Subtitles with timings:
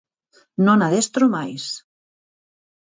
[0.65, 1.63] Non adestro máis.